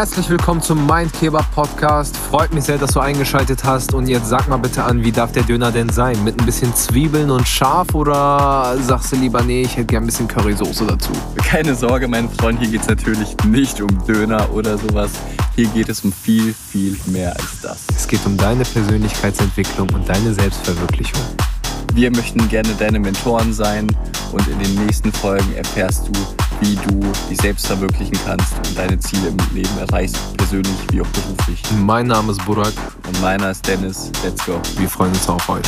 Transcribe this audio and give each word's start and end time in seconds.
Herzlich 0.00 0.30
willkommen 0.30 0.62
zum 0.62 0.86
Mindkeber 0.86 1.44
Podcast. 1.54 2.16
Freut 2.16 2.54
mich 2.54 2.64
sehr, 2.64 2.78
dass 2.78 2.92
du 2.92 3.00
eingeschaltet 3.00 3.64
hast. 3.64 3.92
Und 3.92 4.08
jetzt 4.08 4.30
sag 4.30 4.48
mal 4.48 4.56
bitte 4.56 4.82
an, 4.82 5.04
wie 5.04 5.12
darf 5.12 5.32
der 5.32 5.42
Döner 5.42 5.70
denn 5.72 5.90
sein? 5.90 6.24
Mit 6.24 6.40
ein 6.40 6.46
bisschen 6.46 6.74
Zwiebeln 6.74 7.30
und 7.30 7.46
scharf 7.46 7.94
oder 7.94 8.78
sagst 8.78 9.12
du 9.12 9.16
lieber, 9.16 9.42
nee, 9.42 9.60
ich 9.60 9.76
hätte 9.76 9.84
gern 9.84 10.04
ein 10.04 10.06
bisschen 10.06 10.26
Currysoße 10.26 10.86
dazu? 10.86 11.12
Keine 11.36 11.74
Sorge, 11.74 12.08
mein 12.08 12.30
Freund, 12.30 12.58
hier 12.60 12.70
geht 12.70 12.80
es 12.80 12.88
natürlich 12.88 13.36
nicht 13.44 13.82
um 13.82 13.88
Döner 14.06 14.50
oder 14.54 14.78
sowas. 14.78 15.10
Hier 15.54 15.66
geht 15.66 15.90
es 15.90 16.02
um 16.02 16.14
viel, 16.14 16.54
viel 16.54 16.98
mehr 17.04 17.36
als 17.36 17.60
das. 17.60 17.84
Es 17.94 18.08
geht 18.08 18.24
um 18.24 18.38
deine 18.38 18.64
Persönlichkeitsentwicklung 18.64 19.90
und 19.92 20.08
deine 20.08 20.32
Selbstverwirklichung. 20.32 21.20
Wir 21.92 22.10
möchten 22.10 22.48
gerne 22.48 22.70
deine 22.78 23.00
Mentoren 23.00 23.52
sein 23.52 23.94
und 24.32 24.48
in 24.48 24.58
den 24.60 24.86
nächsten 24.86 25.12
Folgen 25.12 25.54
erfährst 25.56 26.08
du, 26.08 26.12
wie 26.60 26.76
du 26.76 27.00
dich 27.28 27.40
selbst 27.40 27.66
verwirklichen 27.66 28.18
kannst 28.24 28.56
und 28.56 28.78
deine 28.78 28.98
Ziele 28.98 29.28
im 29.28 29.36
Leben 29.54 29.78
erreichst, 29.78 30.16
persönlich 30.36 30.76
wie 30.90 31.00
auch 31.00 31.06
beruflich. 31.08 31.62
Mein 31.78 32.06
Name 32.06 32.32
ist 32.32 32.44
Burak. 32.44 32.72
Und 33.06 33.20
meiner 33.20 33.50
ist 33.50 33.66
Dennis. 33.66 34.10
Let's 34.22 34.44
go. 34.44 34.60
Wir 34.76 34.88
freuen 34.88 35.12
uns 35.12 35.28
auf 35.28 35.48
euch. 35.48 35.66